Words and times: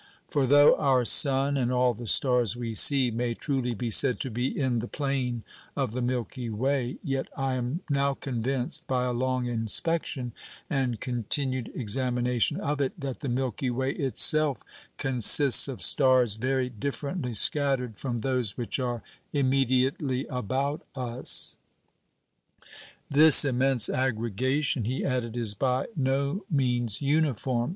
For 0.31 0.47
though 0.47 0.75
our 0.77 1.05
sun, 1.05 1.57
and 1.57 1.71
all 1.71 1.93
the 1.93 2.07
stars 2.07 2.57
we 2.57 2.73
see, 2.73 3.11
may 3.11 3.35
truly 3.35 3.75
be 3.75 3.91
said 3.91 4.19
to 4.21 4.31
be 4.31 4.47
in 4.59 4.79
the 4.79 4.87
plane 4.87 5.43
of 5.75 5.91
the 5.91 6.01
Milky 6.01 6.49
Way, 6.49 6.97
yet 7.03 7.27
I 7.37 7.53
am 7.53 7.81
now 7.87 8.15
convinced, 8.15 8.87
by 8.87 9.03
a 9.05 9.13
long 9.13 9.45
inspection 9.45 10.31
and 10.71 10.99
continued 10.99 11.69
examination 11.75 12.59
of 12.59 12.81
it, 12.81 12.99
that 12.99 13.19
the 13.19 13.29
Milky 13.29 13.69
Way 13.69 13.91
itself 13.91 14.63
consists 14.97 15.67
of 15.67 15.83
stars 15.83 16.33
very 16.33 16.67
differently 16.67 17.35
scattered 17.35 17.95
from 17.99 18.21
those 18.21 18.57
which 18.57 18.79
are 18.79 19.03
immediately 19.33 20.25
about 20.31 20.81
us." 20.95 21.57
"This 23.11 23.45
immense 23.45 23.87
aggregation," 23.87 24.85
he 24.85 25.05
added, 25.05 25.37
"is 25.37 25.53
by 25.53 25.89
no 25.95 26.43
means 26.49 27.03
uniform. 27.03 27.69